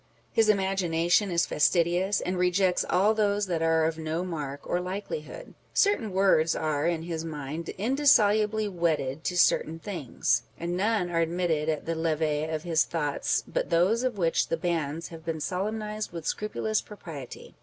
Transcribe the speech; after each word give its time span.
His 0.31 0.49
imagination 0.49 1.29
is 1.29 1.45
fastidious, 1.45 2.21
and 2.21 2.35
rejects 2.35 2.83
all 2.89 3.13
those 3.13 3.45
that 3.45 3.61
are" 3.61 3.85
of 3.85 3.99
no 3.99 4.23
mark 4.23 4.67
or 4.67 4.79
likelihood." 4.79 5.53
Certain 5.75 6.11
words 6.11 6.55
are 6.55 6.87
in 6.87 7.03
his 7.03 7.23
mind 7.23 7.69
indissolubly 7.77 8.67
wedded 8.67 9.23
to 9.25 9.37
certain 9.37 9.77
things; 9.77 10.41
and 10.57 10.75
none 10.75 11.11
are 11.11 11.19
admitted 11.21 11.69
at 11.69 11.85
the 11.85 11.93
levee 11.93 12.45
of 12.45 12.63
his 12.63 12.83
thoughts 12.83 13.43
but 13.47 13.69
those 13.69 14.01
of 14.01 14.17
which 14.17 14.47
the 14.47 14.57
banns 14.57 15.09
have 15.09 15.23
been 15.23 15.39
solemnised 15.39 16.11
with 16.11 16.25
scrupulous 16.25 16.81
propriety. 16.81 17.53